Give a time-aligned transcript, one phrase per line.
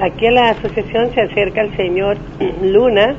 [0.00, 2.16] Aquí a la asociación se acerca el señor
[2.62, 3.14] Luna.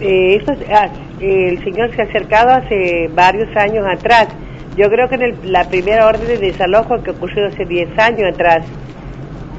[0.00, 0.42] Eh,
[0.72, 0.88] ah,
[1.20, 4.28] el señor se ha acercado hace varios años atrás.
[4.76, 8.66] Yo creo que en la primera orden de desalojo que ocurrió hace 10 años atrás,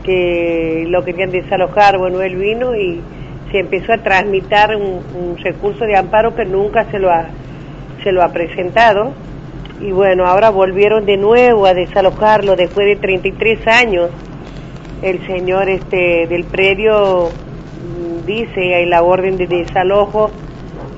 [0.03, 3.01] que lo querían desalojar, bueno, él vino y
[3.51, 7.27] se empezó a transmitir un, recurso de amparo que nunca se lo ha
[8.03, 9.13] se lo ha presentado
[9.81, 14.09] y bueno, ahora volvieron de nuevo a desalojarlo después de 33 años
[15.01, 20.31] el señor este del predio mm, dice en la orden de desalojo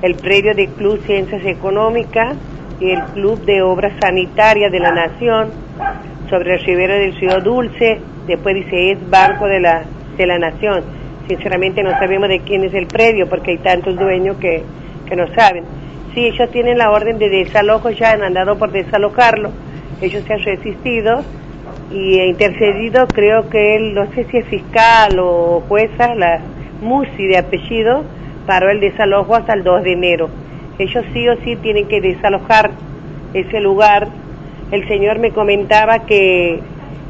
[0.02, 2.36] el predio del Club Ciencias Económicas
[2.80, 5.50] y el Club de Obras Sanitarias de la Nación
[6.30, 9.82] sobre el ribera del Río Dulce, después dice es Banco de la,
[10.16, 10.82] de la Nación.
[11.28, 14.62] Sinceramente no sabemos de quién es el predio porque hay tantos dueños que,
[15.06, 15.64] que no saben.
[16.14, 19.50] Sí, ellos tienen la orden de desalojo, ya han andado por desalojarlo,
[20.00, 21.22] ellos se han resistido
[21.90, 26.40] y intercedido, creo que él, no sé si es fiscal o jueza, la
[26.80, 28.04] Musi de apellido,
[28.46, 30.30] paró el desalojo hasta el 2 de enero.
[30.78, 32.70] Ellos sí o sí tienen que desalojar
[33.34, 34.08] ese lugar.
[34.70, 36.60] El señor me comentaba que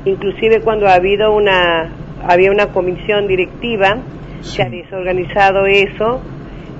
[0.06, 1.90] inclusive cuando ha habido una,
[2.26, 3.98] había una comisión directiva,
[4.40, 6.22] se ha desorganizado eso,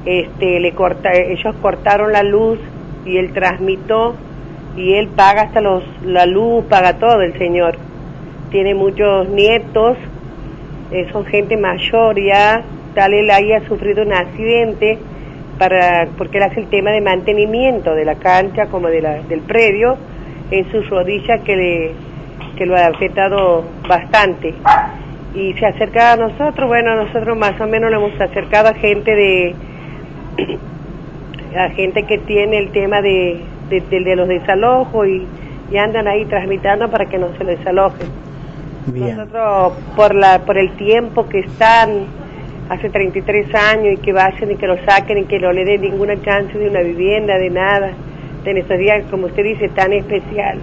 [0.07, 2.59] este, le corta, ellos cortaron la luz
[3.05, 4.17] y él transmitó
[4.75, 7.77] y él paga hasta los, la luz, paga todo el señor
[8.51, 9.97] tiene muchos nietos,
[10.93, 12.63] eh, son gente mayor ya,
[12.95, 14.99] tal él haya sufrido un accidente,
[15.59, 19.41] para, porque él hace el tema de mantenimiento de la cancha como de la, del
[19.41, 19.97] predio,
[20.51, 21.93] en sus rodillas que, le,
[22.57, 24.55] que lo ha afectado bastante.
[25.35, 29.15] Y se acerca a nosotros, bueno, nosotros más o menos lo hemos acercado a gente
[29.15, 29.55] de
[31.57, 35.27] a gente que tiene el tema de, de, de, los desalojos y,
[35.71, 38.30] y andan ahí transmitiendo para que no se lo desalojen.
[38.87, 42.07] Nosotros, por, la, por el tiempo que están,
[42.69, 45.83] hace 33 años, y que vayan y que lo saquen y que no le den
[45.83, 47.93] ninguna chance de una vivienda, de nada,
[48.45, 50.59] en estos días, como usted dice, tan especial.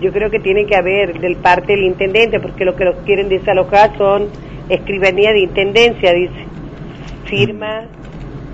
[0.00, 3.28] Yo creo que tiene que haber del parte del intendente, porque lo que los quieren
[3.28, 4.28] desalojar son
[4.68, 6.44] escribanía de intendencia, dice.
[7.24, 7.84] Firma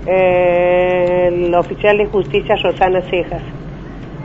[0.07, 3.41] eh, el oficial de justicia Rosana Cejas.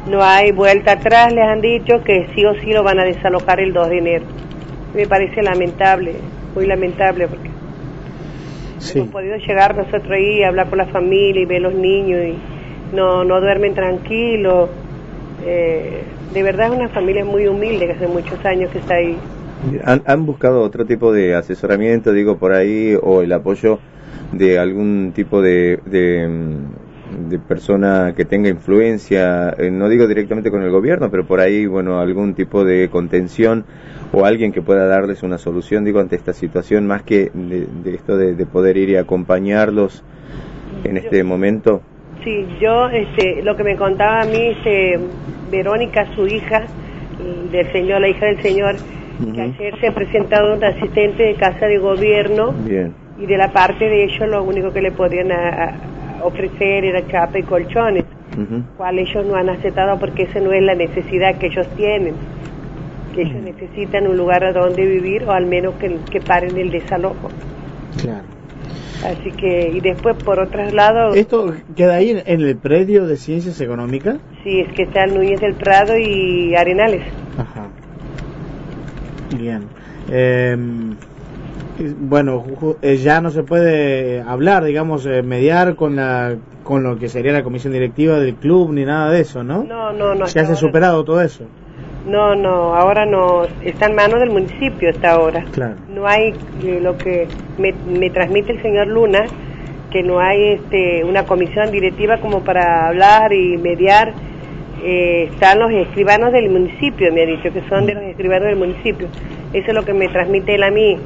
[0.08, 3.60] No hay vuelta atrás, les han dicho que sí o sí lo van a desalojar
[3.60, 4.24] el 2 de enero
[4.94, 6.14] me parece lamentable,
[6.54, 7.50] muy lamentable porque
[8.94, 13.24] hemos podido llegar nosotros ahí, hablar con la familia y ver los niños y no,
[13.24, 14.70] no duermen tranquilos.
[15.44, 16.02] Eh,
[16.32, 19.16] de verdad es una familia muy humilde que hace muchos años que está ahí.
[19.84, 23.78] ¿Han, ¿Han buscado otro tipo de asesoramiento, digo, por ahí, o el apoyo
[24.32, 26.28] de algún tipo de, de
[27.10, 31.66] de persona que tenga influencia, eh, no digo directamente con el gobierno, pero por ahí,
[31.66, 33.64] bueno, algún tipo de contención
[34.12, 38.16] o alguien que pueda darles una solución, digo, ante esta situación, más que de, esto
[38.16, 40.04] de, poder ir y acompañarlos
[40.84, 41.82] en este momento?
[42.24, 44.98] Sí, yo, este, lo que me contaba a mí, este,
[45.50, 46.66] Verónica, su hija,
[47.50, 48.76] del señor, la hija del señor,
[49.34, 52.54] que ayer se ha presentado un asistente de casa de gobierno.
[53.18, 55.30] Y de la parte de ellos, lo único que le podían
[56.22, 58.04] ofrecer era chapa y colchones,
[58.76, 62.14] cual ellos no han aceptado porque esa no es la necesidad que ellos tienen,
[63.14, 66.70] que ellos necesitan un lugar a donde vivir o al menos que, que paren el
[66.70, 67.28] desalojo.
[68.00, 68.24] Claro.
[69.04, 71.14] Así que, y después por otro lado...
[71.14, 74.18] ¿Esto queda ahí en, el predio de Ciencias Económicas?
[74.44, 77.02] Sí, es que está Núñez del Prado y Arenales.
[77.38, 77.68] Ajá.
[79.38, 79.62] Bien.
[80.10, 80.56] Eh,
[81.98, 82.44] bueno,
[82.82, 87.32] eh, ya no se puede hablar, digamos, eh, mediar con la con lo que sería
[87.32, 89.64] la comisión directiva del club ni nada de eso, ¿no?
[89.64, 90.26] No, no, no.
[90.26, 91.44] ¿Se ha superado todo eso?
[92.06, 95.44] No, no, ahora no, está en manos del municipio hasta ahora.
[95.52, 95.76] Claro.
[95.92, 97.28] No hay eh, lo que
[97.58, 99.24] me, me, transmite el señor Luna,
[99.90, 104.12] que no hay este, una comisión directiva como para hablar y mediar.
[104.82, 109.08] están los escribanos del municipio, me ha dicho, que son de los escribanos del municipio.
[109.52, 110.96] Eso es lo que me transmite él a mí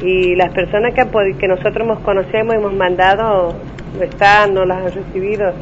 [0.00, 1.04] y las personas que,
[1.38, 3.54] que nosotros conocemos, hemos mandado,
[3.96, 5.52] no están, no las han recibido,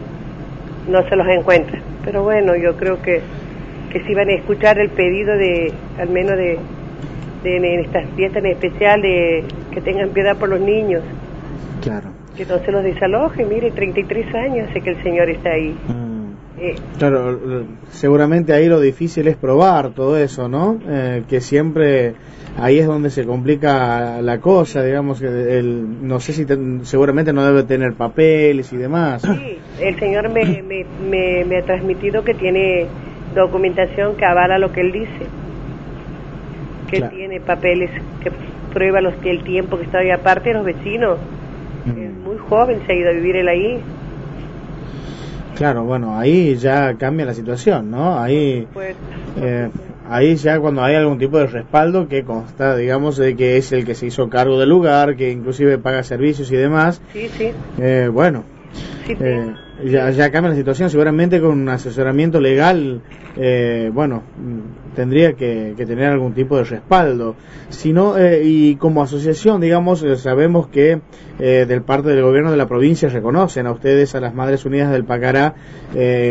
[0.89, 1.81] no se los encuentra.
[2.05, 3.21] Pero bueno, yo creo que,
[3.93, 6.59] que si van a escuchar el pedido de, al menos de,
[7.43, 11.03] de, en estas fiestas en especial de que tengan piedad por los niños.
[11.83, 12.11] Claro.
[12.37, 15.77] Que no se los desaloje, mire, 33 años sé que el señor está ahí.
[15.89, 16.12] Mm.
[16.59, 17.39] Eh, claro,
[17.91, 20.79] seguramente ahí lo difícil es probar todo eso, ¿no?
[20.87, 22.15] Eh, que siempre
[22.59, 26.47] ahí es donde se complica la cosa, digamos, que el, no sé si
[26.83, 29.23] seguramente no debe tener papeles y demás.
[29.23, 32.87] Sí, el señor me, me, me, ha transmitido que tiene
[33.35, 35.27] documentación que avala lo que él dice,
[36.91, 37.91] que tiene papeles
[38.23, 38.31] que
[38.73, 41.19] prueba los, el tiempo que está ahí aparte los vecinos.
[41.87, 42.03] Mm.
[42.03, 43.81] Es muy joven, se ha ido a vivir él ahí.
[45.57, 48.19] Claro, bueno, ahí ya cambia la situación, ¿no?
[48.19, 48.67] Ahí,
[49.41, 49.69] eh,
[50.09, 53.85] ahí ya cuando hay algún tipo de respaldo que consta, digamos, de que es el
[53.85, 57.01] que se hizo cargo del lugar, que inclusive paga servicios y demás.
[57.13, 57.51] Sí, sí.
[57.79, 58.45] Eh, bueno,
[59.09, 59.55] eh,
[59.85, 63.01] ya, ya cambia la situación, seguramente con un asesoramiento legal,
[63.37, 64.23] eh, bueno,
[64.95, 67.35] tendría que, tener algún tipo de respaldo.
[67.69, 71.01] Si eh, y como asociación, digamos, sabemos que
[71.39, 75.05] del parte del gobierno de la provincia reconocen a ustedes, a las Madres Unidas del
[75.05, 75.55] Pacará,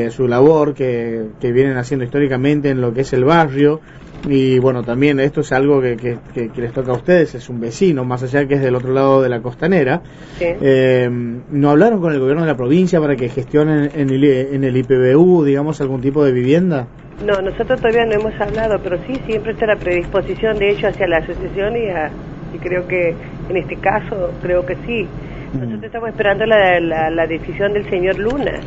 [0.10, 3.82] su labor que, que vienen haciendo históricamente en lo que es el barrio,
[4.30, 8.04] y bueno, también esto es algo que, que, les toca a ustedes, es un vecino,
[8.04, 10.02] más allá que es del otro lado de la costanera.
[10.40, 14.64] Eh, ¿No hablaron con el gobierno de la provincia para que gestionen en el, en
[14.64, 16.88] el IPBU, digamos, algún tipo de vivienda?
[17.26, 21.08] No, nosotros todavía no hemos hablado, pero sí, siempre está la predisposición de hecho hacia
[21.08, 23.16] la asociación y, y creo que
[23.50, 25.08] en este caso, creo que sí.
[25.54, 25.60] Mm.
[25.60, 28.60] Nosotros estamos esperando la, la, decisión del señor Luna.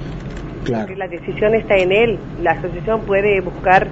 [0.65, 0.87] Claro.
[0.87, 2.19] Porque la decisión está en él.
[2.43, 3.89] La asociación puede buscar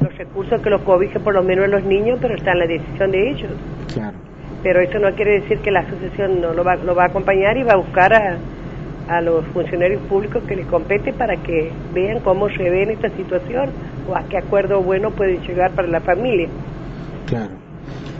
[0.00, 2.66] los recursos que los cobije por lo menos a los niños, pero está en la
[2.66, 3.50] decisión de ellos.
[3.92, 4.16] Claro.
[4.62, 7.56] Pero eso no quiere decir que la asociación no lo va, lo va a acompañar
[7.56, 8.36] y va a buscar a,
[9.08, 13.08] a los funcionarios públicos que les compete para que vean cómo se ve en esta
[13.10, 13.70] situación
[14.08, 16.48] o a qué acuerdo bueno puede llegar para la familia.
[17.26, 17.61] Claro.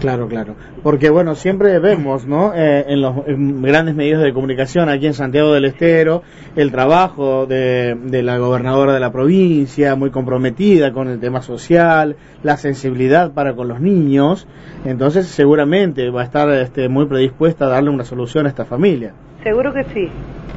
[0.01, 0.57] Claro, claro.
[0.83, 2.53] Porque bueno, siempre vemos, ¿no?
[2.55, 6.23] Eh, en los grandes medios de comunicación aquí en Santiago del Estero,
[6.57, 12.57] el trabajo de, la gobernadora de la provincia, muy comprometida con el tema social, la
[12.57, 14.49] sensibilidad para con los niños.
[14.85, 19.13] Entonces, seguramente va a estar este, muy predispuesta a darle una solución a esta familia.
[19.45, 20.09] Seguro que sí,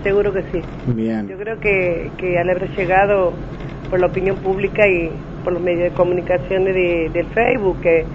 [0.02, 0.62] seguro que sí.
[0.88, 1.28] Bien.
[1.28, 3.34] Yo creo que, que al haber llegado
[3.92, 5.12] por la opinión pública y
[5.44, 8.06] por los medios de comunicación de, del Facebook, que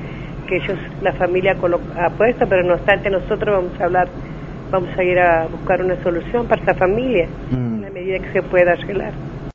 [0.50, 1.56] que ellos, la familia
[1.96, 4.08] apuesta, pero no obstante nosotros vamos a hablar,
[4.70, 7.54] vamos a ir a buscar una solución para esa familia, mm.
[7.54, 9.12] en la medida que se pueda arreglar.